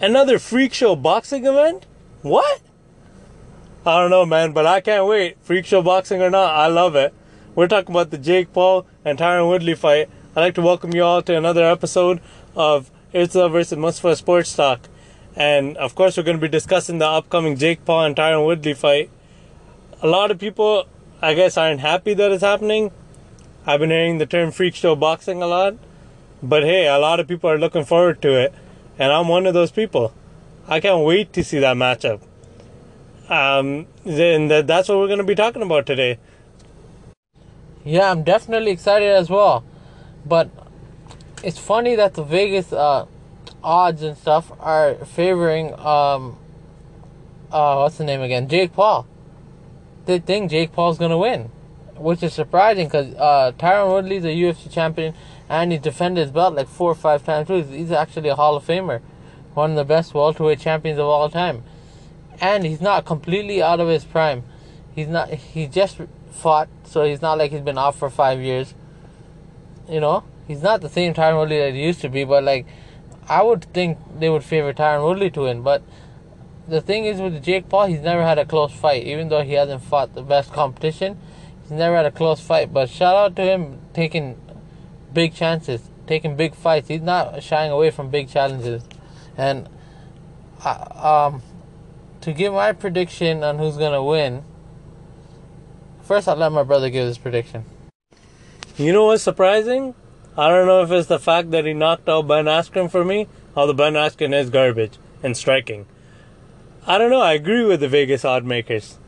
Another 0.00 0.38
freak 0.38 0.74
show 0.74 0.94
boxing 0.94 1.44
event? 1.44 1.84
What? 2.22 2.60
I 3.84 4.00
don't 4.00 4.10
know, 4.10 4.24
man, 4.24 4.52
but 4.52 4.64
I 4.64 4.80
can't 4.80 5.06
wait. 5.06 5.38
Freak 5.40 5.66
show 5.66 5.82
boxing 5.82 6.22
or 6.22 6.30
not, 6.30 6.54
I 6.54 6.68
love 6.68 6.94
it. 6.94 7.12
We're 7.56 7.66
talking 7.66 7.92
about 7.92 8.10
the 8.10 8.18
Jake 8.18 8.52
Paul 8.52 8.86
and 9.04 9.18
Tyron 9.18 9.48
Woodley 9.48 9.74
fight. 9.74 10.08
I'd 10.36 10.40
like 10.40 10.54
to 10.54 10.62
welcome 10.62 10.94
you 10.94 11.02
all 11.02 11.20
to 11.22 11.36
another 11.36 11.64
episode 11.64 12.20
of 12.54 12.92
Irza 13.12 13.50
versus 13.50 13.76
Mustafa 13.76 14.14
Sports 14.14 14.54
Talk. 14.54 14.88
And 15.34 15.76
of 15.78 15.96
course, 15.96 16.16
we're 16.16 16.22
going 16.22 16.36
to 16.36 16.40
be 16.40 16.48
discussing 16.48 16.98
the 16.98 17.08
upcoming 17.08 17.56
Jake 17.56 17.84
Paul 17.84 18.04
and 18.04 18.14
Tyron 18.14 18.46
Woodley 18.46 18.74
fight. 18.74 19.10
A 20.00 20.06
lot 20.06 20.30
of 20.30 20.38
people, 20.38 20.86
I 21.20 21.34
guess, 21.34 21.56
aren't 21.56 21.80
happy 21.80 22.14
that 22.14 22.30
it's 22.30 22.44
happening. 22.44 22.92
I've 23.66 23.80
been 23.80 23.90
hearing 23.90 24.18
the 24.18 24.26
term 24.26 24.52
freak 24.52 24.76
show 24.76 24.94
boxing 24.94 25.42
a 25.42 25.48
lot. 25.48 25.74
But 26.40 26.62
hey, 26.62 26.86
a 26.86 26.98
lot 26.98 27.18
of 27.18 27.26
people 27.26 27.50
are 27.50 27.58
looking 27.58 27.84
forward 27.84 28.22
to 28.22 28.40
it. 28.40 28.54
And 28.98 29.12
I'm 29.12 29.28
one 29.28 29.46
of 29.46 29.54
those 29.54 29.70
people. 29.70 30.12
I 30.66 30.80
can't 30.80 31.04
wait 31.04 31.32
to 31.34 31.44
see 31.44 31.58
that 31.60 31.76
matchup. 31.76 32.20
Um, 33.28 33.86
and 34.04 34.50
that's 34.50 34.88
what 34.88 34.98
we're 34.98 35.06
going 35.06 35.18
to 35.18 35.24
be 35.24 35.34
talking 35.34 35.62
about 35.62 35.86
today. 35.86 36.18
Yeah, 37.84 38.10
I'm 38.10 38.22
definitely 38.22 38.72
excited 38.72 39.08
as 39.08 39.30
well. 39.30 39.64
But 40.26 40.50
it's 41.42 41.58
funny 41.58 41.94
that 41.94 42.14
the 42.14 42.24
Vegas 42.24 42.72
uh, 42.72 43.06
odds 43.62 44.02
and 44.02 44.16
stuff 44.16 44.52
are 44.60 44.94
favoring 45.04 45.74
um, 45.78 46.38
uh, 47.50 47.76
what's 47.76 47.98
the 47.98 48.04
name 48.04 48.20
again? 48.20 48.48
Jake 48.48 48.72
Paul. 48.72 49.06
They 50.06 50.18
think 50.18 50.50
Jake 50.50 50.72
Paul's 50.72 50.98
gonna 50.98 51.18
win, 51.18 51.50
which 51.96 52.22
is 52.22 52.32
surprising 52.32 52.86
because 52.86 53.14
uh, 53.14 53.52
Tyron 53.58 53.92
Woodley's 53.92 54.24
a 54.24 54.28
UFC 54.28 54.70
champion 54.70 55.14
and 55.48 55.72
he 55.72 55.78
defended 55.78 56.22
his 56.22 56.30
belt 56.30 56.54
like 56.54 56.68
four 56.68 56.90
or 56.90 56.94
five 56.94 57.24
times 57.24 57.48
too. 57.48 57.62
He's 57.62 57.92
actually 57.92 58.28
a 58.28 58.36
Hall 58.36 58.56
of 58.56 58.66
Famer, 58.66 59.00
one 59.54 59.70
of 59.70 59.76
the 59.76 59.84
best 59.84 60.14
welterweight 60.14 60.60
champions 60.60 60.98
of 60.98 61.06
all 61.06 61.28
time, 61.30 61.64
and 62.40 62.64
he's 62.64 62.80
not 62.80 63.04
completely 63.04 63.62
out 63.62 63.80
of 63.80 63.88
his 63.88 64.04
prime. 64.04 64.44
He's 64.94 65.08
not. 65.08 65.30
He 65.30 65.66
just 65.66 65.98
fought, 66.30 66.68
so 66.84 67.04
he's 67.04 67.22
not 67.22 67.38
like 67.38 67.50
he's 67.50 67.60
been 67.60 67.78
off 67.78 67.98
for 67.98 68.10
five 68.10 68.40
years. 68.40 68.74
You 69.88 70.00
know, 70.00 70.24
he's 70.46 70.62
not 70.62 70.80
the 70.80 70.88
same 70.88 71.14
Tyron 71.14 71.38
Woodley 71.38 71.58
that 71.58 71.74
he 71.74 71.84
used 71.84 72.00
to 72.02 72.08
be, 72.08 72.24
but 72.24 72.44
like, 72.44 72.66
I 73.28 73.42
would 73.42 73.64
think 73.72 73.98
they 74.18 74.28
would 74.28 74.44
favor 74.44 74.72
Tyron 74.72 75.04
Woodley 75.04 75.30
to 75.30 75.42
win. 75.42 75.62
But 75.62 75.82
the 76.66 76.80
thing 76.80 77.06
is 77.06 77.20
with 77.20 77.42
Jake 77.42 77.68
Paul, 77.68 77.86
he's 77.86 78.00
never 78.00 78.22
had 78.22 78.38
a 78.38 78.44
close 78.44 78.72
fight, 78.72 79.04
even 79.04 79.28
though 79.28 79.42
he 79.42 79.54
hasn't 79.54 79.82
fought 79.82 80.14
the 80.14 80.22
best 80.22 80.52
competition. 80.52 81.18
He's 81.62 81.70
never 81.70 81.96
had 81.96 82.06
a 82.06 82.10
close 82.10 82.40
fight. 82.40 82.72
But 82.72 82.90
shout 82.90 83.16
out 83.16 83.36
to 83.36 83.42
him 83.42 83.80
taking 83.94 84.36
big 85.12 85.34
chances, 85.34 85.88
taking 86.06 86.36
big 86.36 86.54
fights. 86.54 86.88
He's 86.88 87.02
not 87.02 87.42
shying 87.42 87.70
away 87.70 87.90
from 87.90 88.10
big 88.10 88.28
challenges. 88.28 88.82
And 89.36 89.68
um, 90.64 91.42
to 92.20 92.32
give 92.32 92.52
my 92.52 92.72
prediction 92.72 93.44
on 93.44 93.58
who's 93.58 93.76
gonna 93.76 94.02
win, 94.02 94.44
first 96.02 96.28
I'll 96.28 96.36
let 96.36 96.52
my 96.52 96.62
brother 96.62 96.90
give 96.90 97.06
his 97.06 97.18
prediction. 97.18 97.64
You 98.76 98.92
know 98.92 99.06
what's 99.06 99.22
surprising? 99.22 99.94
I 100.36 100.48
don't 100.48 100.66
know 100.66 100.82
if 100.82 100.90
it's 100.92 101.08
the 101.08 101.18
fact 101.18 101.50
that 101.50 101.64
he 101.64 101.74
knocked 101.74 102.08
out 102.08 102.28
Ben 102.28 102.44
Askren 102.44 102.90
for 102.90 103.04
me, 103.04 103.26
although 103.56 103.72
Ben 103.72 103.94
Askren 103.94 104.32
is 104.32 104.50
garbage 104.50 104.98
and 105.22 105.36
striking. 105.36 105.86
I 106.86 106.96
don't 106.96 107.10
know. 107.10 107.20
I 107.20 107.32
agree 107.32 107.64
with 107.64 107.80
the 107.80 107.88
Vegas 107.88 108.24
odd 108.24 108.44
makers. 108.44 108.98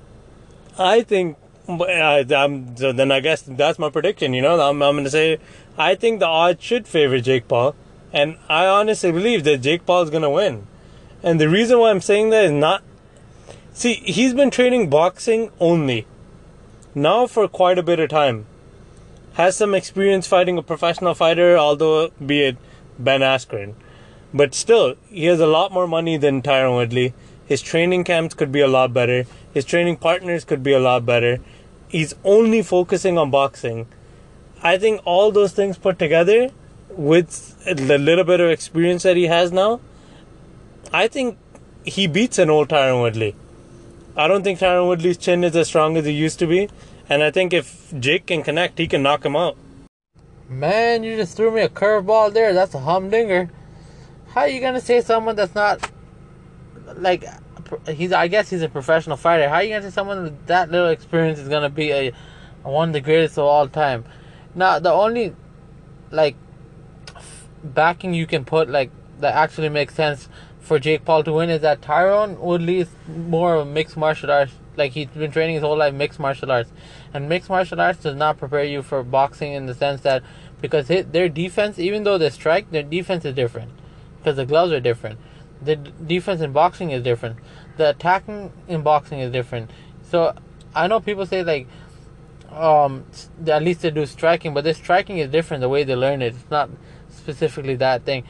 I 0.78 1.02
think. 1.02 1.36
I, 1.68 2.24
then 2.24 3.12
I 3.12 3.20
guess 3.20 3.42
that's 3.42 3.78
my 3.78 3.90
prediction. 3.90 4.34
You 4.34 4.42
know, 4.42 4.60
I'm, 4.60 4.82
I'm 4.82 4.94
going 4.94 5.04
to 5.04 5.10
say 5.10 5.38
I 5.80 5.94
think 5.94 6.20
the 6.20 6.26
odds 6.26 6.62
should 6.62 6.86
favor 6.86 7.18
Jake 7.20 7.48
Paul, 7.48 7.74
and 8.12 8.36
I 8.48 8.66
honestly 8.66 9.10
believe 9.10 9.44
that 9.44 9.62
Jake 9.62 9.86
Paul 9.86 10.02
is 10.02 10.10
going 10.10 10.22
to 10.22 10.30
win. 10.30 10.66
And 11.22 11.40
the 11.40 11.48
reason 11.48 11.78
why 11.78 11.90
I'm 11.90 12.00
saying 12.00 12.30
that 12.30 12.44
is 12.44 12.52
not. 12.52 12.82
See, 13.72 13.94
he's 13.94 14.34
been 14.34 14.50
training 14.50 14.90
boxing 14.90 15.50
only 15.58 16.06
now 16.94 17.26
for 17.26 17.46
quite 17.46 17.78
a 17.78 17.82
bit 17.82 18.00
of 18.00 18.10
time 18.10 18.46
has 19.34 19.56
some 19.56 19.74
experience 19.74 20.26
fighting 20.26 20.58
a 20.58 20.62
professional 20.62 21.14
fighter, 21.14 21.56
although 21.56 22.10
be 22.24 22.42
it 22.42 22.56
Ben 22.98 23.20
Askren. 23.20 23.74
But 24.34 24.54
still, 24.54 24.96
he 25.08 25.26
has 25.26 25.40
a 25.40 25.46
lot 25.46 25.72
more 25.72 25.86
money 25.86 26.16
than 26.16 26.42
Tyron 26.42 26.76
Woodley. 26.76 27.14
His 27.46 27.62
training 27.62 28.04
camps 28.04 28.34
could 28.34 28.52
be 28.52 28.60
a 28.60 28.68
lot 28.68 28.92
better. 28.92 29.24
His 29.54 29.64
training 29.64 29.96
partners 29.96 30.44
could 30.44 30.62
be 30.62 30.72
a 30.72 30.80
lot 30.80 31.06
better. 31.06 31.38
He's 31.88 32.14
only 32.22 32.62
focusing 32.62 33.18
on 33.18 33.30
boxing. 33.30 33.86
I 34.62 34.78
think 34.78 35.00
all 35.04 35.32
those 35.32 35.52
things 35.52 35.78
put 35.78 35.98
together, 35.98 36.50
with 36.90 37.64
the 37.64 37.98
little 37.98 38.24
bit 38.24 38.40
of 38.40 38.50
experience 38.50 39.04
that 39.04 39.16
he 39.16 39.26
has 39.26 39.52
now, 39.52 39.80
I 40.92 41.08
think 41.08 41.38
he 41.84 42.06
beats 42.06 42.38
an 42.38 42.50
old 42.50 42.68
Tyron 42.68 43.00
Woodley. 43.00 43.34
I 44.16 44.28
don't 44.28 44.42
think 44.42 44.58
Tyron 44.58 44.88
Woodley's 44.88 45.16
chin 45.16 45.44
is 45.44 45.54
as 45.56 45.68
strong 45.68 45.96
as 45.96 46.06
it 46.06 46.12
used 46.12 46.38
to 46.40 46.46
be. 46.46 46.68
And 47.08 47.22
I 47.22 47.30
think 47.30 47.52
if 47.52 47.92
Jake 47.98 48.26
can 48.26 48.42
connect, 48.42 48.78
he 48.78 48.86
can 48.86 49.02
knock 49.02 49.24
him 49.24 49.36
out. 49.36 49.56
Man, 50.48 51.04
you 51.04 51.16
just 51.16 51.36
threw 51.36 51.50
me 51.50 51.62
a 51.62 51.68
curveball 51.68 52.32
there. 52.32 52.52
That's 52.52 52.74
a 52.74 52.80
humdinger. 52.80 53.50
How 54.28 54.42
are 54.42 54.48
you 54.48 54.60
gonna 54.60 54.80
say 54.80 55.00
someone 55.00 55.36
that's 55.36 55.54
not 55.54 55.90
like 56.96 57.24
he's? 57.88 58.12
I 58.12 58.28
guess 58.28 58.50
he's 58.50 58.62
a 58.62 58.68
professional 58.68 59.16
fighter. 59.16 59.48
How 59.48 59.56
are 59.56 59.62
you 59.62 59.70
gonna 59.70 59.82
say 59.82 59.94
someone 59.94 60.22
with 60.24 60.46
that 60.46 60.70
little 60.70 60.88
experience 60.88 61.38
is 61.38 61.48
gonna 61.48 61.70
be 61.70 61.92
a 61.92 62.12
one 62.62 62.90
of 62.90 62.92
the 62.92 63.00
greatest 63.00 63.38
of 63.38 63.44
all 63.44 63.68
time? 63.68 64.04
Now, 64.54 64.78
the 64.78 64.92
only 64.92 65.34
like 66.10 66.36
backing 67.62 68.14
you 68.14 68.26
can 68.26 68.44
put 68.44 68.68
like 68.68 68.90
that 69.20 69.34
actually 69.34 69.68
makes 69.68 69.94
sense 69.94 70.28
for 70.60 70.78
Jake 70.78 71.04
Paul 71.04 71.22
to 71.24 71.32
win 71.32 71.50
is 71.50 71.60
that 71.62 71.80
Tyron 71.80 72.38
Woodley 72.38 72.78
is 72.78 72.88
more 73.06 73.56
of 73.56 73.66
a 73.66 73.70
mixed 73.70 73.96
martial 73.96 74.30
arts 74.30 74.52
like 74.76 74.92
he's 74.92 75.08
been 75.08 75.30
training 75.30 75.54
his 75.54 75.62
whole 75.62 75.76
life 75.76 75.92
mixed 75.92 76.18
martial 76.18 76.50
arts, 76.50 76.70
and 77.12 77.28
mixed 77.28 77.50
martial 77.50 77.80
arts 77.80 78.00
does 78.00 78.16
not 78.16 78.38
prepare 78.38 78.64
you 78.64 78.82
for 78.82 79.02
boxing 79.02 79.52
in 79.52 79.66
the 79.66 79.74
sense 79.74 80.00
that 80.02 80.22
because 80.60 80.88
their 80.88 81.28
defense, 81.28 81.78
even 81.78 82.04
though 82.04 82.18
they 82.18 82.30
strike, 82.30 82.70
their 82.70 82.82
defense 82.82 83.24
is 83.24 83.34
different 83.34 83.70
because 84.18 84.36
the 84.36 84.46
gloves 84.46 84.72
are 84.72 84.80
different. 84.80 85.18
The 85.62 85.76
defense 85.76 86.40
in 86.40 86.52
boxing 86.52 86.90
is 86.90 87.02
different. 87.02 87.38
The 87.76 87.90
attacking 87.90 88.52
in 88.68 88.82
boxing 88.82 89.20
is 89.20 89.30
different. 89.30 89.70
So 90.02 90.34
I 90.74 90.86
know 90.86 91.00
people 91.00 91.26
say 91.26 91.42
like, 91.42 91.66
um, 92.52 93.04
at 93.46 93.62
least 93.62 93.82
they 93.82 93.90
do 93.90 94.06
striking, 94.06 94.54
but 94.54 94.64
this 94.64 94.76
striking 94.76 95.18
is 95.18 95.30
different. 95.30 95.60
The 95.60 95.68
way 95.68 95.84
they 95.84 95.94
learn 95.94 96.22
it, 96.22 96.34
it's 96.34 96.50
not 96.50 96.70
specifically 97.08 97.76
that 97.76 98.04
thing. 98.04 98.24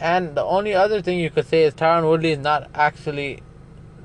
And 0.00 0.34
the 0.34 0.44
only 0.44 0.74
other 0.74 1.02
thing 1.02 1.18
you 1.18 1.30
could 1.30 1.46
say 1.46 1.64
is 1.64 1.74
Tyron 1.74 2.08
Woodley 2.08 2.32
is 2.32 2.38
not 2.38 2.70
actually 2.74 3.42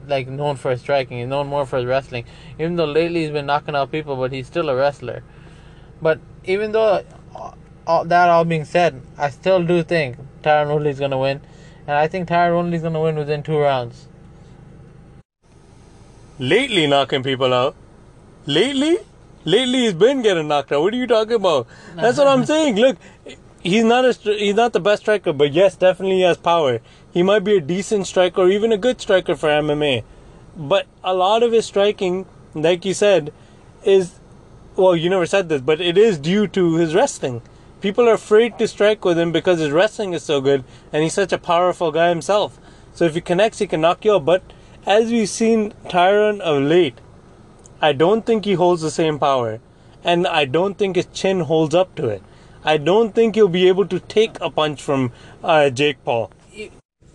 like 0.08 0.28
known 0.28 0.56
for 0.56 0.72
his 0.72 0.82
striking. 0.82 1.20
He's 1.20 1.28
known 1.28 1.48
more 1.48 1.66
for 1.66 1.78
his 1.78 1.86
wrestling. 1.86 2.26
Even 2.60 2.76
though 2.76 2.86
lately 2.86 3.22
he's 3.22 3.32
been 3.32 3.46
knocking 3.46 3.76
out 3.76 3.92
people, 3.92 4.16
but 4.16 4.32
he's 4.32 4.48
still 4.48 4.70
a 4.70 4.76
wrestler. 4.76 5.24
But 6.02 6.20
even 6.44 6.72
though 6.72 7.04
all, 7.88 8.06
that 8.06 8.30
all 8.30 8.46
being 8.46 8.66
said, 8.66 9.02
I 9.18 9.30
still 9.30 9.64
do 9.64 9.84
think 9.84 10.18
Tyron 10.42 10.74
Woodley 10.74 10.90
is 10.90 11.00
gonna 11.00 11.18
win, 11.18 11.42
and 11.88 11.96
I 11.96 12.08
think 12.08 12.28
Tyron 12.28 12.56
Woodley 12.58 12.78
is 12.78 12.84
gonna 12.84 13.02
win 13.02 13.16
within 13.16 13.44
two 13.44 13.58
rounds. 13.58 14.08
Lately, 16.40 16.88
knocking 16.88 17.24
people 17.24 17.54
out. 17.54 17.76
Lately, 18.46 18.98
lately 19.46 19.80
he's 19.80 19.94
been 19.94 20.22
getting 20.22 20.48
knocked 20.48 20.72
out. 20.72 20.82
What 20.82 20.94
are 20.94 20.98
you 20.98 21.08
talking 21.08 21.36
about? 21.36 21.68
That's 21.96 22.18
what 22.18 22.28
I'm 22.28 22.46
saying. 22.54 22.76
Look, 22.76 22.98
he's 23.62 23.84
not 23.84 24.06
a 24.06 24.14
he's 24.14 24.56
not 24.56 24.74
the 24.74 24.80
best 24.80 25.04
striker, 25.04 25.34
but 25.34 25.54
yes, 25.54 25.76
definitely 25.76 26.18
he 26.18 26.22
has 26.22 26.38
power. 26.38 26.80
He 27.14 27.24
might 27.24 27.44
be 27.44 27.58
a 27.58 27.62
decent 27.62 28.08
striker 28.08 28.42
or 28.42 28.50
even 28.50 28.72
a 28.72 28.78
good 28.78 29.00
striker 29.02 29.36
for 29.36 29.50
MMA. 29.50 30.04
But 30.56 30.88
a 31.04 31.14
lot 31.14 31.44
of 31.44 31.52
his 31.52 31.66
striking, 31.66 32.26
like 32.54 32.86
you 32.86 32.94
said, 32.94 33.34
is 33.84 34.20
well, 34.76 34.96
you 34.96 35.10
never 35.10 35.26
said 35.26 35.50
this, 35.50 35.62
but 35.62 35.80
it 35.80 35.98
is 35.98 36.18
due 36.18 36.48
to 36.48 36.76
his 36.76 36.96
wrestling. 36.96 37.42
People 37.82 38.08
are 38.08 38.14
afraid 38.14 38.58
to 38.58 38.68
strike 38.68 39.04
with 39.04 39.20
him 39.20 39.32
because 39.32 39.60
his 39.60 39.72
wrestling 39.72 40.14
is 40.14 40.24
so 40.24 40.42
good 40.42 40.64
and 40.92 41.04
he's 41.04 41.14
such 41.14 41.34
a 41.34 41.38
powerful 41.38 41.92
guy 41.92 42.10
himself. 42.10 42.60
So 42.94 43.06
if 43.06 43.14
he 43.14 43.22
connects, 43.22 43.60
he 43.60 43.68
can 43.68 43.82
knock 43.82 44.06
you 44.06 44.16
out. 44.16 44.26
But 44.26 44.44
as 44.86 45.12
we've 45.12 45.30
seen 45.30 45.74
Tyron 45.86 46.40
of 46.40 46.64
late, 46.64 47.00
I 47.84 47.94
don't 47.94 48.26
think 48.26 48.46
he 48.46 48.54
holds 48.54 48.82
the 48.82 48.92
same 48.92 49.20
power. 49.20 49.60
And 50.04 50.28
I 50.28 50.46
don't 50.46 50.78
think 50.78 50.96
his 50.96 51.08
chin 51.22 51.42
holds 51.42 51.76
up 51.76 51.96
to 51.96 52.08
it. 52.08 52.24
I 52.64 52.78
don't 52.78 53.14
think 53.14 53.36
he'll 53.36 53.48
be 53.48 53.68
able 53.68 53.88
to 53.88 54.00
take 54.00 54.38
a 54.42 54.50
punch 54.50 54.82
from 54.82 55.12
uh, 55.44 55.70
Jake 55.70 56.04
Paul 56.04 56.32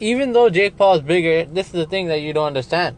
even 0.00 0.32
though 0.32 0.48
Jake 0.50 0.76
Paul 0.76 0.94
is 0.94 1.02
bigger, 1.02 1.44
this 1.44 1.66
is 1.66 1.72
the 1.72 1.86
thing 1.86 2.08
that 2.08 2.20
you 2.20 2.32
don't 2.32 2.46
understand. 2.46 2.96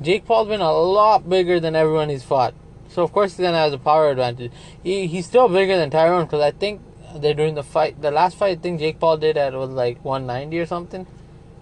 Jake 0.00 0.24
Paul's 0.24 0.48
been 0.48 0.60
a 0.60 0.72
lot 0.72 1.28
bigger 1.28 1.60
than 1.60 1.76
everyone 1.76 2.08
he's 2.08 2.24
fought. 2.24 2.54
So 2.88 3.02
of 3.02 3.12
course 3.12 3.36
he's 3.36 3.44
gonna 3.44 3.58
have 3.58 3.72
a 3.72 3.78
power 3.78 4.10
advantage. 4.10 4.52
He 4.82 5.06
he's 5.06 5.26
still 5.26 5.48
bigger 5.48 5.76
than 5.78 5.90
Tyrone 5.90 6.24
because 6.24 6.42
I 6.42 6.50
think 6.50 6.80
they're 7.14 7.34
doing 7.34 7.54
the 7.54 7.62
fight. 7.62 8.02
The 8.02 8.10
last 8.10 8.36
fight 8.36 8.58
I 8.58 8.60
think 8.60 8.80
Jake 8.80 8.98
Paul 8.98 9.16
did 9.16 9.36
at 9.36 9.54
was 9.54 9.70
like 9.70 10.04
190 10.04 10.58
or 10.58 10.66
something, 10.66 11.06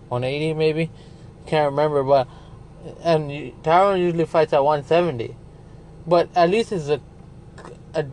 180 0.08 0.54
maybe. 0.54 0.90
Can't 1.46 1.70
remember, 1.70 2.02
but 2.02 2.26
and 3.04 3.52
Tyrone 3.62 4.00
usually 4.00 4.24
fights 4.24 4.52
at 4.52 4.64
170. 4.64 5.36
But 6.06 6.28
at 6.34 6.50
least 6.50 6.72
it's 6.72 6.88
a 6.88 7.00
a, 7.94 8.06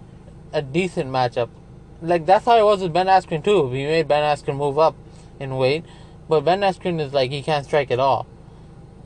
a 0.53 0.61
decent 0.61 1.09
matchup. 1.09 1.49
Like 2.01 2.25
that's 2.25 2.45
how 2.45 2.57
it 2.57 2.63
was 2.63 2.81
with 2.81 2.93
Ben 2.93 3.07
Askren 3.07 3.43
too. 3.43 3.63
We 3.63 3.85
made 3.85 4.07
Ben 4.07 4.23
Askren 4.23 4.57
move 4.57 4.77
up 4.77 4.95
in 5.39 5.55
weight 5.55 5.85
but 6.29 6.41
Ben 6.41 6.61
Askren 6.61 6.99
is 6.99 7.13
like 7.13 7.31
he 7.31 7.41
can't 7.41 7.65
strike 7.65 7.91
at 7.91 7.99
all. 7.99 8.27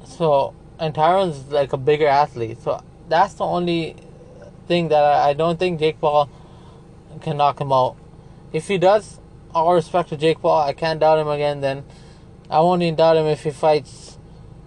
So 0.06 0.56
and 0.80 0.94
Tyron's 0.94 1.52
like 1.52 1.74
a 1.74 1.78
bigger 1.78 2.08
athlete. 2.08 2.58
So 2.62 2.84
that's 3.08 3.36
the 3.36 3.46
only 3.46 3.96
thing 4.68 4.88
that 4.90 5.04
I, 5.04 5.30
I 5.30 5.34
don't 5.34 5.60
think 5.60 5.80
Jake 5.80 6.00
Paul 6.00 6.30
can 7.22 7.38
knock 7.38 7.62
him 7.62 7.72
out. 7.72 7.98
If 8.52 8.68
he 8.68 8.78
does, 8.78 9.20
all 9.54 9.74
respect 9.76 10.10
to 10.10 10.18
Jake 10.18 10.42
Paul, 10.42 10.62
I 10.62 10.74
can't 10.74 11.00
doubt 11.00 11.20
him 11.20 11.28
again. 11.28 11.62
Then 11.62 11.84
I 12.50 12.60
won't 12.62 12.82
even 12.82 12.96
doubt 12.96 13.18
him 13.18 13.28
if 13.28 13.44
he 13.44 13.52
fights 13.52 14.18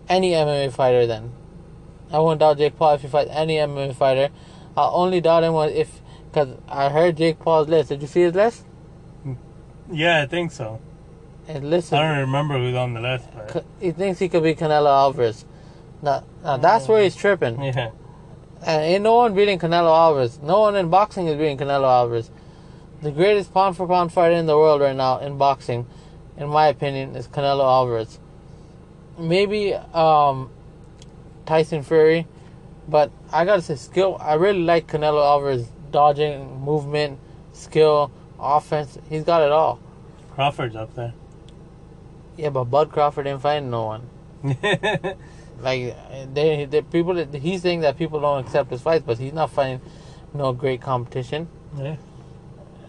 any 0.08 0.31
MMA 0.31 0.72
fighter. 0.72 1.06
Then 1.06 1.32
I 2.12 2.18
won't 2.18 2.40
doubt 2.40 2.58
Jake 2.58 2.76
Paul 2.76 2.94
if 2.94 3.02
he 3.02 3.08
fights 3.08 3.30
any 3.32 3.56
MMA 3.56 3.94
fighter. 3.94 4.30
I'll 4.76 4.94
only 4.94 5.20
doubt 5.20 5.44
him 5.44 5.54
if 5.76 6.00
because 6.30 6.56
I 6.68 6.88
heard 6.88 7.16
Jake 7.16 7.38
Paul's 7.38 7.68
list. 7.68 7.90
Did 7.90 8.02
you 8.02 8.08
see 8.08 8.22
his 8.22 8.34
list? 8.34 8.64
Yeah, 9.90 10.22
I 10.22 10.26
think 10.26 10.50
so. 10.50 10.80
His 11.46 11.62
list. 11.62 11.92
I 11.92 12.00
don't 12.02 12.18
remember 12.18 12.58
who's 12.58 12.74
on 12.74 12.94
the 12.94 13.00
list, 13.00 13.28
but 13.34 13.64
He 13.80 13.92
thinks 13.92 14.18
he 14.18 14.28
could 14.28 14.42
be 14.42 14.54
Canelo 14.54 14.88
Alvarez. 14.88 15.44
Now, 16.02 16.24
now 16.42 16.56
that's 16.56 16.88
where 16.88 17.02
he's 17.02 17.14
tripping. 17.16 17.62
yeah. 17.62 17.90
And 18.66 18.82
ain't 18.82 19.02
no 19.02 19.16
one 19.16 19.34
beating 19.34 19.58
Canelo 19.58 19.94
Alvarez. 19.94 20.38
No 20.42 20.60
one 20.60 20.74
in 20.76 20.88
boxing 20.88 21.26
is 21.26 21.36
beating 21.36 21.58
Canelo 21.58 21.84
Alvarez. 21.84 22.30
The 23.02 23.10
greatest 23.10 23.52
pound 23.52 23.76
for 23.76 23.86
pound 23.86 24.12
fighter 24.12 24.34
in 24.34 24.46
the 24.46 24.56
world 24.56 24.80
right 24.80 24.96
now 24.96 25.18
in 25.18 25.36
boxing, 25.36 25.86
in 26.38 26.48
my 26.48 26.68
opinion, 26.68 27.14
is 27.14 27.28
Canelo 27.28 27.62
Alvarez. 27.62 28.18
Maybe 29.18 29.74
um, 29.74 30.50
Tyson 31.46 31.82
Fury, 31.82 32.26
but 32.88 33.11
I 33.32 33.44
gotta 33.44 33.62
say 33.62 33.76
skill. 33.76 34.17
I 34.20 34.35
really 34.35 34.62
like 34.62 34.87
Canelo 34.87 35.25
Alvarez 35.25 35.67
dodging, 35.91 36.61
movement, 36.61 37.19
skill, 37.52 38.11
offense. 38.38 38.99
He's 39.08 39.25
got 39.25 39.43
it 39.43 39.52
all. 39.52 39.79
Crawford's 40.35 40.76
up 40.76 40.94
there. 40.94 41.14
Yeah, 42.37 42.50
but 42.50 42.64
Bud 42.64 42.91
Crawford 42.91 43.26
ain't 43.26 43.41
fighting 43.41 43.70
no 43.70 43.85
one. 43.85 44.08
Like 45.61 45.96
they, 46.35 46.64
they 46.67 46.82
people, 46.82 47.14
he's 47.26 47.62
saying 47.62 47.81
that 47.81 47.96
people 47.96 48.20
don't 48.20 48.44
accept 48.44 48.70
his 48.70 48.82
fights, 48.82 49.05
but 49.06 49.19
he's 49.19 49.32
not 49.32 49.50
fighting 49.50 49.81
no 50.35 50.52
great 50.52 50.81
competition. 50.81 51.49
yeah. 51.76 51.96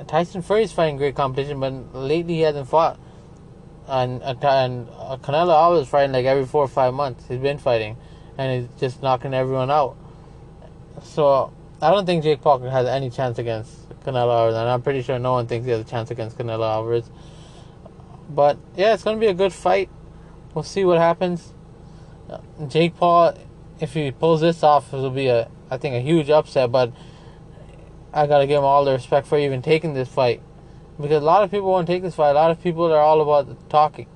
Tyson 0.07 0.41
Fury's 0.41 0.71
fighting 0.71 0.97
great 0.97 1.15
competition, 1.15 1.59
but 1.59 1.71
lately 1.95 2.35
he 2.35 2.41
hasn't 2.41 2.67
fought. 2.67 2.99
And 3.87 4.21
and 4.23 4.43
uh, 4.89 5.17
Canelo 5.21 5.53
Alvarez 5.53 5.87
fighting 5.87 6.11
like 6.11 6.25
every 6.25 6.45
four 6.45 6.63
or 6.63 6.67
five 6.67 6.93
months. 6.93 7.27
He's 7.27 7.39
been 7.39 7.59
fighting, 7.59 7.97
and 8.37 8.61
he's 8.61 8.79
just 8.79 9.01
knocking 9.01 9.33
everyone 9.33 9.71
out. 9.71 9.95
So 11.03 11.51
I 11.81 11.91
don't 11.91 12.05
think 12.05 12.23
Jake 12.23 12.41
Paul 12.41 12.59
has 12.59 12.87
any 12.87 13.09
chance 13.09 13.37
against 13.37 13.89
Canelo 14.01 14.33
Alvarez, 14.33 14.55
and 14.55 14.69
I'm 14.69 14.81
pretty 14.81 15.01
sure 15.01 15.19
no 15.19 15.33
one 15.33 15.47
thinks 15.47 15.65
he 15.65 15.71
has 15.71 15.81
a 15.81 15.83
chance 15.83 16.11
against 16.11 16.37
Canelo 16.37 16.69
Alvarez. 16.69 17.09
But 18.29 18.57
yeah, 18.75 18.93
it's 18.93 19.03
gonna 19.03 19.17
be 19.17 19.27
a 19.27 19.33
good 19.33 19.53
fight. 19.53 19.89
We'll 20.53 20.63
see 20.63 20.85
what 20.85 20.97
happens. 20.97 21.53
Jake 22.67 22.95
Paul, 22.95 23.37
if 23.79 23.93
he 23.93 24.11
pulls 24.11 24.41
this 24.41 24.63
off, 24.63 24.93
it'll 24.93 25.09
be 25.09 25.27
a 25.27 25.49
I 25.69 25.77
think 25.77 25.95
a 25.95 25.99
huge 25.99 26.29
upset. 26.29 26.71
But 26.71 26.91
I 28.13 28.27
gotta 28.27 28.47
give 28.47 28.59
him 28.59 28.63
all 28.63 28.85
the 28.85 28.93
respect 28.93 29.27
for 29.27 29.37
even 29.37 29.61
taking 29.61 29.93
this 29.93 30.09
fight, 30.09 30.41
because 30.99 31.21
a 31.21 31.25
lot 31.25 31.43
of 31.43 31.51
people 31.51 31.69
won't 31.71 31.87
take 31.87 32.01
this 32.01 32.15
fight. 32.15 32.31
A 32.31 32.33
lot 32.33 32.51
of 32.51 32.61
people 32.63 32.91
are 32.91 32.99
all 32.99 33.21
about 33.21 33.69
talking, 33.69 34.07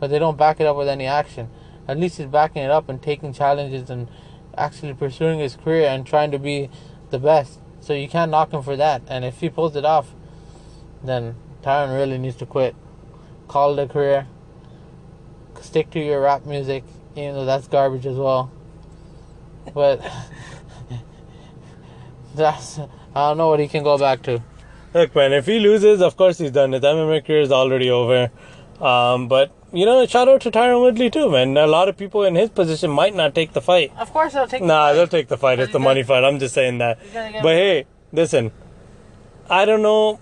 but 0.00 0.10
they 0.10 0.18
don't 0.18 0.36
back 0.36 0.60
it 0.60 0.66
up 0.66 0.76
with 0.76 0.88
any 0.88 1.06
action. 1.06 1.48
At 1.88 1.98
least 1.98 2.18
he's 2.18 2.26
backing 2.26 2.62
it 2.62 2.70
up 2.70 2.88
and 2.88 3.00
taking 3.00 3.32
challenges 3.32 3.90
and 3.90 4.08
actually 4.56 4.94
pursuing 4.94 5.38
his 5.38 5.56
career 5.56 5.88
and 5.88 6.06
trying 6.06 6.30
to 6.30 6.38
be 6.38 6.70
the 7.10 7.18
best. 7.18 7.60
So 7.80 7.92
you 7.92 8.08
can't 8.08 8.30
knock 8.30 8.52
him 8.52 8.62
for 8.62 8.76
that. 8.76 9.02
And 9.06 9.24
if 9.24 9.40
he 9.40 9.48
pulls 9.48 9.76
it 9.76 9.84
off, 9.84 10.12
then 11.04 11.36
Tyron 11.62 11.96
really 11.96 12.18
needs 12.18 12.36
to 12.36 12.46
quit. 12.46 12.74
Call 13.48 13.78
a 13.78 13.86
career. 13.86 14.26
Stick 15.60 15.90
to 15.90 16.00
your 16.00 16.20
rap 16.20 16.44
music, 16.44 16.84
even 17.14 17.34
though 17.34 17.44
that's 17.44 17.68
garbage 17.68 18.06
as 18.06 18.16
well. 18.16 18.50
But 19.72 20.00
that's 22.34 22.78
I 22.78 22.88
don't 23.14 23.38
know 23.38 23.48
what 23.48 23.60
he 23.60 23.68
can 23.68 23.82
go 23.82 23.96
back 23.96 24.22
to. 24.24 24.42
Look, 24.92 25.14
man, 25.14 25.32
if 25.32 25.46
he 25.46 25.58
loses, 25.58 26.02
of 26.02 26.16
course 26.16 26.38
he's 26.38 26.50
done. 26.50 26.72
His 26.72 26.82
MMA 26.82 27.24
career 27.24 27.40
is 27.40 27.52
already 27.52 27.90
over. 27.90 28.30
Um, 28.80 29.28
but 29.28 29.52
you 29.72 29.84
know, 29.86 30.06
shout 30.06 30.28
out 30.28 30.40
to 30.42 30.50
Tyron 30.50 30.80
Woodley 30.82 31.10
too, 31.10 31.30
man. 31.30 31.56
A 31.56 31.66
lot 31.66 31.88
of 31.88 31.96
people 31.96 32.22
in 32.24 32.34
his 32.34 32.50
position 32.50 32.90
might 32.90 33.14
not 33.14 33.34
take 33.34 33.52
the 33.52 33.60
fight. 33.60 33.92
Of 33.98 34.12
course, 34.12 34.32
they'll 34.34 34.46
take. 34.46 34.62
Nah, 34.62 34.92
they'll 34.92 35.06
take 35.08 35.28
the 35.28 35.36
fight. 35.36 35.58
It's 35.58 35.72
the 35.72 35.78
money 35.78 36.02
fight. 36.02 36.24
I'm 36.24 36.38
just 36.38 36.54
saying 36.54 36.78
that. 36.78 36.98
But 37.42 37.54
hey, 37.56 37.86
listen, 38.12 38.52
I 39.50 39.64
don't 39.64 39.82
know 39.82 40.20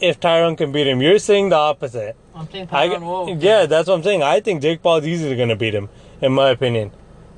if 0.00 0.20
Tyron 0.20 0.56
can 0.58 0.72
beat 0.72 0.86
him. 0.86 1.00
You're 1.00 1.18
saying 1.18 1.48
the 1.50 1.56
opposite. 1.56 2.16
I'm 2.34 2.48
saying 2.50 2.66
Tyron 2.68 3.00
will. 3.02 3.36
yeah, 3.38 3.64
that's 3.66 3.88
what 3.88 3.94
I'm 3.94 4.02
saying. 4.02 4.22
I 4.22 4.40
think 4.40 4.60
Jake 4.62 4.82
Paul's 4.82 5.06
easily 5.06 5.36
going 5.36 5.48
to 5.48 5.56
beat 5.56 5.74
him, 5.74 5.88
in 6.20 6.32
my 6.32 6.50
opinion. 6.50 6.90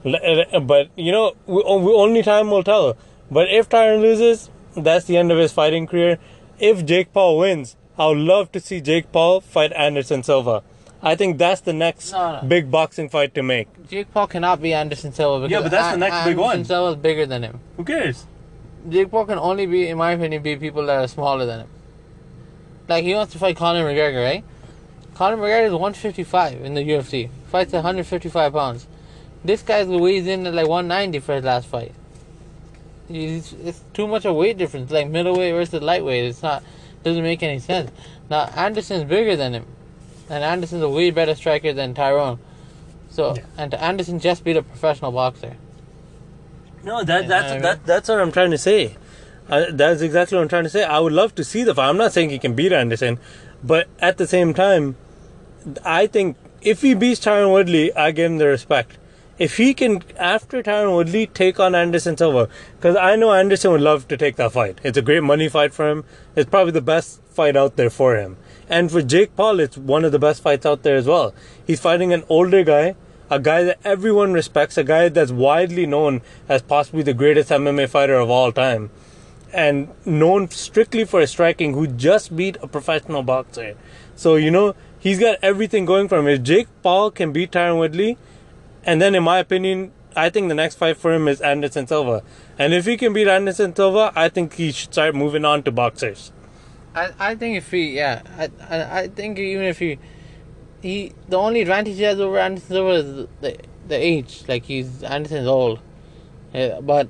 But, 0.02 0.88
you 0.96 1.12
know, 1.12 1.34
we, 1.46 1.56
we- 1.56 1.92
only 1.94 2.22
time 2.22 2.50
will 2.50 2.64
tell. 2.64 2.96
But 3.30 3.48
if 3.50 3.68
Tyron 3.68 4.00
loses, 4.00 4.50
that's 4.76 5.04
the 5.06 5.16
end 5.16 5.30
of 5.30 5.38
his 5.38 5.52
fighting 5.52 5.86
career. 5.86 6.18
If 6.58 6.84
Jake 6.84 7.12
Paul 7.12 7.38
wins, 7.38 7.76
I 7.98 8.06
would 8.08 8.18
love 8.18 8.50
to 8.52 8.60
see 8.60 8.80
Jake 8.80 9.12
Paul 9.12 9.40
fight 9.40 9.72
Anderson 9.72 10.22
Silva. 10.22 10.62
I 11.00 11.14
think 11.14 11.38
that's 11.38 11.60
the 11.60 11.72
next 11.72 12.10
No, 12.12 12.40
no. 12.40 12.46
big 12.48 12.70
boxing 12.70 13.08
fight 13.08 13.34
to 13.34 13.42
make. 13.42 13.68
Jake 13.88 14.12
Paul 14.12 14.26
cannot 14.26 14.60
be 14.60 14.72
Anderson 14.74 15.12
Silva 15.12 15.46
because 15.46 15.52
Yeah, 15.52 15.62
but 15.62 15.70
that's 15.70 15.88
the 15.90 15.94
A- 15.94 15.98
next 15.98 16.16
big 16.24 16.32
Anderson 16.38 16.38
one. 16.58 16.64
Silva 16.64 16.90
is 16.90 16.96
bigger 16.96 17.24
than 17.26 17.42
him. 17.44 17.60
Who 17.76 17.84
cares? 17.84 18.26
Jake 18.88 19.10
Paul 19.10 19.26
can 19.26 19.38
only 19.38 19.66
be, 19.66 19.88
in 19.88 19.96
my 19.98 20.12
opinion, 20.12 20.42
be 20.42 20.56
people 20.56 20.84
that 20.86 20.98
are 20.98 21.08
smaller 21.08 21.46
than 21.46 21.60
him. 21.60 21.68
Like 22.88 23.04
he 23.04 23.14
wants 23.14 23.32
to 23.34 23.38
fight 23.38 23.56
Conor 23.56 23.84
McGregor, 23.84 24.24
right? 24.24 24.44
Conor 25.14 25.36
McGregor 25.36 25.66
is 25.66 25.72
155 25.72 26.64
in 26.64 26.74
the 26.74 26.80
UFC. 26.82 27.28
Fights 27.50 27.72
155 27.72 28.52
pounds. 28.52 28.86
This 29.44 29.62
guy 29.62 29.84
weighs 29.84 30.26
in 30.26 30.46
at 30.46 30.54
like 30.54 30.66
190 30.68 31.20
for 31.20 31.34
his 31.36 31.44
last 31.44 31.66
fight. 31.68 31.92
He's, 33.08 33.52
it's 33.54 33.82
too 33.94 34.06
much 34.06 34.24
of 34.24 34.32
a 34.32 34.34
weight 34.34 34.58
difference, 34.58 34.90
like 34.90 35.08
middleweight 35.08 35.54
versus 35.54 35.80
lightweight. 35.82 36.24
It's 36.24 36.42
not 36.42 36.62
doesn't 37.04 37.22
make 37.22 37.42
any 37.42 37.58
sense. 37.58 37.90
Now 38.28 38.46
Anderson's 38.56 39.04
bigger 39.04 39.34
than 39.36 39.54
him, 39.54 39.66
and 40.28 40.44
Anderson's 40.44 40.82
a 40.82 40.88
way 40.88 41.10
better 41.10 41.34
striker 41.34 41.72
than 41.72 41.94
Tyrone. 41.94 42.38
So 43.10 43.34
Yeah. 43.36 43.42
and 43.56 43.74
Anderson 43.74 44.20
just 44.20 44.44
beat 44.44 44.56
a 44.56 44.62
professional 44.62 45.12
boxer. 45.12 45.54
No, 46.84 47.02
that 47.04 47.22
Yeah, 47.22 47.28
that's 47.28 47.50
I 47.50 47.54
mean- 47.54 47.62
that, 47.62 47.86
that's 47.86 48.08
what 48.08 48.20
I'm 48.20 48.32
trying 48.32 48.50
to 48.52 48.58
say. 48.58 48.96
Uh, 49.50 49.64
that's 49.70 50.02
exactly 50.02 50.36
what 50.36 50.42
I'm 50.42 50.48
trying 50.48 50.64
to 50.64 50.70
say. 50.70 50.84
I 50.84 50.98
would 50.98 51.12
love 51.12 51.34
to 51.36 51.44
see 51.44 51.64
the 51.64 51.74
fight. 51.74 51.88
I'm 51.88 51.96
not 51.96 52.12
saying 52.12 52.30
he 52.30 52.38
can 52.38 52.54
beat 52.54 52.70
Anderson, 52.72 53.18
but 53.64 53.88
at 53.98 54.18
the 54.18 54.26
same 54.26 54.52
time, 54.52 54.96
I 55.84 56.06
think 56.06 56.36
if 56.60 56.82
he 56.82 56.94
beats 56.94 57.20
Tyron 57.20 57.50
Woodley, 57.52 57.94
I 57.96 58.10
give 58.10 58.30
him 58.30 58.38
the 58.38 58.46
respect. 58.46 58.98
If 59.38 59.56
he 59.56 59.72
can, 59.72 60.02
after 60.16 60.62
Tyron 60.62 60.94
Woodley, 60.96 61.28
take 61.28 61.60
on 61.60 61.74
Anderson 61.74 62.16
Silva, 62.16 62.48
because 62.76 62.96
I 62.96 63.14
know 63.14 63.32
Anderson 63.32 63.70
would 63.70 63.80
love 63.80 64.08
to 64.08 64.16
take 64.16 64.36
that 64.36 64.52
fight. 64.52 64.78
It's 64.82 64.98
a 64.98 65.02
great 65.02 65.22
money 65.22 65.48
fight 65.48 65.72
for 65.72 65.88
him. 65.88 66.04
It's 66.34 66.50
probably 66.50 66.72
the 66.72 66.80
best 66.80 67.22
fight 67.30 67.56
out 67.56 67.76
there 67.76 67.90
for 67.90 68.16
him. 68.16 68.36
And 68.68 68.90
for 68.90 69.00
Jake 69.00 69.36
Paul, 69.36 69.60
it's 69.60 69.78
one 69.78 70.04
of 70.04 70.12
the 70.12 70.18
best 70.18 70.42
fights 70.42 70.66
out 70.66 70.82
there 70.82 70.96
as 70.96 71.06
well. 71.06 71.32
He's 71.64 71.80
fighting 71.80 72.12
an 72.12 72.24
older 72.28 72.64
guy, 72.64 72.96
a 73.30 73.38
guy 73.38 73.62
that 73.62 73.78
everyone 73.84 74.32
respects, 74.32 74.76
a 74.76 74.84
guy 74.84 75.08
that's 75.08 75.30
widely 75.30 75.86
known 75.86 76.22
as 76.48 76.60
possibly 76.62 77.02
the 77.02 77.14
greatest 77.14 77.50
MMA 77.50 77.88
fighter 77.88 78.14
of 78.14 78.30
all 78.30 78.50
time 78.50 78.90
and 79.52 79.88
known 80.04 80.50
strictly 80.50 81.04
for 81.04 81.20
his 81.20 81.30
striking, 81.30 81.74
who 81.74 81.86
just 81.86 82.36
beat 82.36 82.56
a 82.60 82.66
professional 82.66 83.22
boxer. 83.22 83.76
So, 84.14 84.36
you 84.36 84.50
know, 84.50 84.74
he's 84.98 85.18
got 85.18 85.38
everything 85.42 85.84
going 85.84 86.08
for 86.08 86.18
him. 86.18 86.28
If 86.28 86.42
Jake 86.42 86.68
Paul 86.82 87.10
can 87.10 87.32
beat 87.32 87.52
Tyron 87.52 87.78
Woodley, 87.78 88.18
and 88.84 89.00
then 89.00 89.14
in 89.14 89.22
my 89.22 89.38
opinion, 89.38 89.92
I 90.16 90.30
think 90.30 90.48
the 90.48 90.54
next 90.54 90.76
fight 90.76 90.96
for 90.96 91.12
him 91.12 91.28
is 91.28 91.40
Anderson 91.40 91.86
Silva. 91.86 92.22
And 92.58 92.74
if 92.74 92.86
he 92.86 92.96
can 92.96 93.12
beat 93.12 93.28
Anderson 93.28 93.74
Silva, 93.74 94.12
I 94.16 94.28
think 94.28 94.54
he 94.54 94.72
should 94.72 94.92
start 94.92 95.14
moving 95.14 95.44
on 95.44 95.62
to 95.64 95.70
boxers. 95.70 96.32
I, 96.94 97.10
I 97.18 97.34
think 97.34 97.56
if 97.56 97.70
he 97.70 97.94
yeah 97.94 98.22
I, 98.36 98.50
I 98.68 98.98
I 99.00 99.08
think 99.08 99.38
even 99.38 99.64
if 99.64 99.78
he 99.78 99.98
he 100.82 101.12
the 101.28 101.38
only 101.38 101.60
advantage 101.60 101.96
he 101.96 102.02
has 102.02 102.18
over 102.18 102.38
Anderson 102.38 102.68
Silva 102.68 102.90
is 102.90 103.28
the, 103.40 103.56
the 103.86 103.96
age 103.96 104.44
like 104.48 104.64
he's 104.64 105.02
Anderson's 105.02 105.46
old, 105.46 105.80
yeah, 106.52 106.80
but 106.80 107.08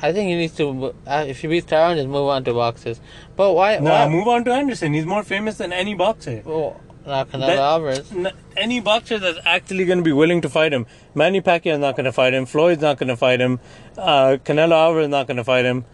I 0.00 0.12
think 0.12 0.28
he 0.28 0.36
needs 0.36 0.56
to 0.56 0.94
uh, 1.06 1.24
if 1.28 1.40
he 1.40 1.48
beats 1.48 1.66
Tyron 1.66 1.96
just 1.96 2.08
move 2.08 2.28
on 2.28 2.44
to 2.44 2.54
boxers. 2.54 3.00
But 3.36 3.52
why 3.52 3.78
No, 3.78 3.90
why 3.90 4.08
move 4.08 4.26
on 4.28 4.44
to 4.44 4.52
Anderson. 4.52 4.94
He's 4.94 5.06
more 5.06 5.22
famous 5.22 5.58
than 5.58 5.72
any 5.72 5.94
boxer. 5.94 6.42
oh, 6.46 6.80
not 7.08 7.30
Canelo 7.30 7.56
Alvarez? 7.58 8.12
N- 8.12 8.32
any 8.56 8.80
boxer 8.80 9.18
that's 9.18 9.38
actually 9.44 9.84
going 9.84 9.98
to 9.98 10.04
be 10.04 10.12
willing 10.12 10.40
to 10.42 10.48
fight 10.48 10.72
him. 10.72 10.86
Manny 11.14 11.40
Pacquiao's 11.40 11.80
not 11.80 11.96
going 11.96 12.04
to 12.04 12.12
fight 12.12 12.34
him. 12.34 12.46
Floyd's 12.46 12.82
not 12.82 12.98
going 12.98 13.08
to 13.08 13.16
fight 13.16 13.40
him. 13.40 13.58
Uh, 13.96 14.36
Canelo 14.44 14.72
Alvarez 14.72 15.04
is 15.04 15.10
not 15.10 15.26
going 15.26 15.36
to 15.38 15.44
fight 15.44 15.64
him. 15.64 15.84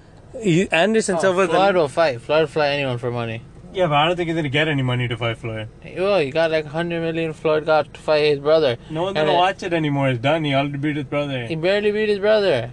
He, 0.43 0.69
Anderson 0.71 1.17
Oh, 1.17 1.21
Silva. 1.21 1.47
Floyd 1.49 1.77
will 1.77 1.89
fight. 1.89 2.21
Floyd 2.21 2.41
will 2.43 2.47
fight 2.49 2.71
anyone 2.71 2.99
for 2.99 3.11
money. 3.11 3.43
Yeah, 3.73 3.87
but 3.89 3.95
I 3.97 4.07
don't 4.07 4.17
think 4.17 4.29
he's 4.29 4.35
going 4.35 4.45
to 4.45 4.51
get 4.51 4.69
any 4.69 4.83
money 4.83 5.09
to 5.09 5.17
fight 5.17 5.39
Floyd. 5.39 5.69
Oh, 5.97 6.19
he 6.19 6.31
got 6.31 6.51
like 6.53 6.65
hundred 6.67 7.01
million. 7.01 7.33
Floyd 7.33 7.67
got 7.67 7.93
to 7.95 8.01
fight 8.01 8.25
his 8.31 8.39
brother. 8.39 8.77
No 8.91 9.03
one's 9.05 9.17
And 9.17 9.27
going 9.27 9.29
to 9.29 9.33
it- 9.33 9.37
watch 9.37 9.63
it 9.65 9.73
anymore. 9.73 10.11
It's 10.11 10.21
done. 10.21 10.45
He 10.45 10.55
already 10.55 10.79
beat 10.79 10.97
his 10.97 11.05
brother. 11.07 11.47
He 11.47 11.57
barely 11.57 11.91
beat 11.91 12.09
his 12.09 12.21
brother, 12.21 12.71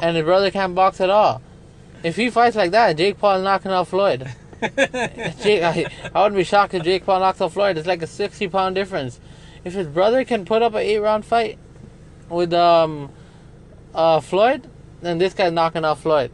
and 0.00 0.16
his 0.16 0.24
brother 0.24 0.50
can't 0.52 0.74
box 0.74 1.00
at 1.00 1.10
all. 1.10 1.42
If 2.04 2.14
he 2.16 2.30
fights 2.30 2.54
like 2.56 2.70
that, 2.70 2.96
Jake 2.96 3.18
Paul 3.18 3.42
knocking 3.42 3.72
out 3.72 3.88
Floyd. 3.88 4.30
Jake, 5.42 5.62
I, 5.62 5.86
I 6.14 6.22
wouldn't 6.22 6.36
be 6.36 6.44
shocked 6.44 6.74
if 6.74 6.82
Jake 6.82 7.06
Paul 7.06 7.20
knocks 7.20 7.40
out 7.40 7.52
Floyd. 7.52 7.78
It's 7.78 7.86
like 7.86 8.02
a 8.02 8.06
sixty 8.06 8.48
pound 8.48 8.74
difference. 8.74 9.20
If 9.64 9.72
his 9.74 9.86
brother 9.86 10.24
can 10.24 10.44
put 10.44 10.62
up 10.62 10.74
an 10.74 10.80
eight 10.80 10.98
round 10.98 11.24
fight 11.24 11.58
with 12.28 12.52
um 12.52 13.10
uh 13.94 14.20
Floyd, 14.20 14.68
then 15.00 15.18
this 15.18 15.34
guy's 15.34 15.52
knocking 15.52 15.84
out 15.84 15.98
Floyd. 15.98 16.30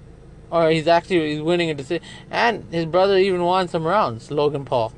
Or 0.51 0.71
he's 0.71 0.87
actually 0.89 1.35
he's 1.35 1.43
winning 1.43 1.71
a 1.71 1.75
decision. 1.75 2.07
And 2.31 2.65
his 2.73 2.87
brother 2.87 3.17
even 3.19 3.43
won 3.43 3.69
some 3.69 3.87
rounds, 3.87 4.31
Logan 4.31 4.65
Paul. 4.65 4.93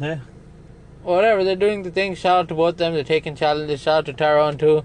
Yeah. 0.00 0.20
Whatever, 1.02 1.44
they're 1.44 1.56
doing 1.56 1.84
the 1.84 1.90
thing. 1.90 2.14
Shout 2.14 2.38
out 2.38 2.48
to 2.48 2.54
both 2.54 2.74
of 2.74 2.78
them. 2.78 2.94
They're 2.94 3.04
taking 3.04 3.34
challenges. 3.34 3.80
Shout 3.80 3.98
out 3.98 4.06
to 4.06 4.12
Tyrone 4.12 4.58
too. 4.58 4.84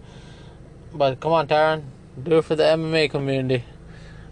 But 0.93 1.19
come 1.19 1.33
on, 1.33 1.47
Tyron. 1.47 1.83
Do 2.21 2.37
it 2.37 2.45
for 2.45 2.55
the 2.55 2.63
MMA 2.63 3.09
community. 3.09 3.65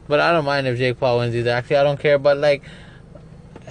But 0.08 0.20
I 0.20 0.32
don't 0.32 0.46
mind 0.46 0.68
if 0.68 0.78
Jake 0.78 1.00
Paul 1.00 1.20
wins 1.20 1.36
either. 1.36 1.52
Actually, 1.52 1.78
I 1.78 1.84
don't 1.84 2.00
care. 2.00 2.20
But 2.20 2.38
like, 2.38 2.64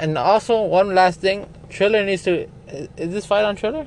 and 0.01 0.17
also 0.17 0.63
one 0.65 0.95
last 0.95 1.21
thing, 1.21 1.47
Triller 1.69 2.05
needs 2.05 2.23
to. 2.25 2.49
Is, 2.69 2.89
is 2.97 3.13
this 3.13 3.27
fight 3.27 3.45
on 3.45 3.55
Triller? 3.55 3.87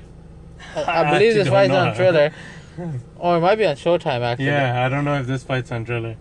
I, 0.75 0.81
I 1.03 1.11
believe 1.11 1.33
this 1.33 1.49
fight's 1.49 1.71
know. 1.71 1.79
on 1.79 1.95
Triller, 1.95 2.31
or 3.17 3.37
it 3.37 3.39
might 3.41 3.55
be 3.55 3.65
on 3.65 3.75
Showtime 3.75 4.21
actually. 4.21 4.45
Yeah, 4.45 4.85
I 4.85 4.89
don't 4.89 5.03
know 5.03 5.15
if 5.15 5.27
this 5.27 5.43
fight's 5.43 5.71
on 5.71 5.83
Triller. 5.83 6.15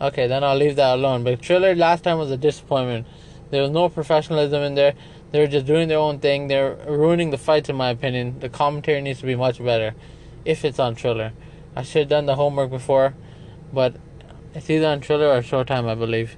Okay, 0.00 0.26
then 0.26 0.42
I'll 0.42 0.56
leave 0.56 0.76
that 0.76 0.94
alone. 0.94 1.24
But 1.24 1.40
Triller 1.40 1.74
last 1.74 2.04
time 2.04 2.18
was 2.18 2.30
a 2.30 2.36
disappointment. 2.36 3.06
There 3.50 3.62
was 3.62 3.70
no 3.70 3.88
professionalism 3.88 4.62
in 4.62 4.74
there. 4.74 4.94
They 5.30 5.40
were 5.40 5.46
just 5.46 5.66
doing 5.66 5.88
their 5.88 5.98
own 5.98 6.18
thing. 6.18 6.48
They're 6.48 6.74
ruining 6.88 7.30
the 7.30 7.38
fights, 7.38 7.68
in 7.68 7.76
my 7.76 7.90
opinion. 7.90 8.40
The 8.40 8.48
commentary 8.48 9.00
needs 9.02 9.20
to 9.20 9.26
be 9.26 9.36
much 9.36 9.62
better, 9.62 9.94
if 10.44 10.64
it's 10.64 10.78
on 10.78 10.94
Triller. 10.94 11.32
I 11.74 11.82
should 11.82 12.00
have 12.00 12.08
done 12.08 12.26
the 12.26 12.36
homework 12.36 12.70
before, 12.70 13.14
but 13.72 13.96
it's 14.54 14.70
either 14.70 14.86
on 14.86 15.00
Triller 15.00 15.28
or 15.28 15.42
Showtime, 15.42 15.86
I 15.88 15.94
believe. 15.94 16.36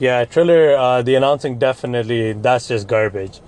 Yeah, 0.00 0.24
Triller, 0.24 0.74
uh, 0.78 1.02
the 1.02 1.14
announcing 1.14 1.58
definitely, 1.58 2.32
that's 2.32 2.68
just 2.68 2.88
garbage. 2.88 3.40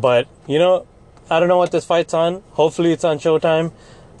But, 0.00 0.26
you 0.48 0.58
know, 0.58 0.84
I 1.30 1.38
don't 1.38 1.48
know 1.48 1.58
what 1.58 1.70
this 1.70 1.84
fight's 1.84 2.12
on. 2.12 2.42
Hopefully 2.54 2.90
it's 2.90 3.04
on 3.04 3.18
Showtime. 3.20 3.70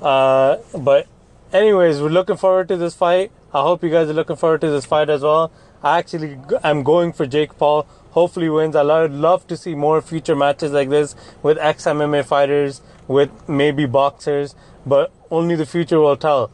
Uh, 0.00 0.58
but, 0.78 1.08
anyways, 1.52 2.00
we're 2.00 2.08
looking 2.08 2.36
forward 2.36 2.68
to 2.68 2.76
this 2.76 2.94
fight. 2.94 3.32
I 3.52 3.62
hope 3.62 3.82
you 3.82 3.90
guys 3.90 4.08
are 4.08 4.12
looking 4.12 4.36
forward 4.36 4.60
to 4.60 4.70
this 4.70 4.86
fight 4.86 5.10
as 5.10 5.22
well. 5.22 5.50
I 5.82 5.98
actually 5.98 6.38
am 6.62 6.84
going 6.84 7.12
for 7.12 7.26
Jake 7.26 7.58
Paul. 7.58 7.88
Hopefully 8.12 8.48
wins. 8.48 8.76
I 8.76 8.84
would 8.84 9.10
love 9.12 9.48
to 9.48 9.56
see 9.56 9.74
more 9.74 10.00
future 10.00 10.36
matches 10.36 10.70
like 10.70 10.88
this 10.88 11.16
with 11.42 11.58
ex 11.58 11.84
MMA 11.84 12.24
fighters, 12.24 12.80
with 13.08 13.48
maybe 13.48 13.86
boxers, 13.86 14.54
but 14.86 15.10
only 15.32 15.56
the 15.56 15.66
future 15.66 15.98
will 15.98 16.16
tell. 16.16 16.52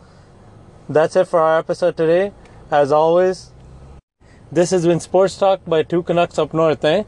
That's 0.89 1.17
it 1.17 1.29
for 1.29 1.41
our 1.41 1.59
episode 1.59 1.99
today. 1.99 2.33
As 2.71 2.91
always, 2.93 3.53
this 4.50 4.71
has 4.71 4.87
been 4.87 5.00
Sports 5.00 5.37
Talk 5.37 5.61
by 5.67 5.83
Two 5.83 6.02
Canucks 6.02 6.38
Up 6.38 6.55
North, 6.55 6.85
eh? 6.85 7.05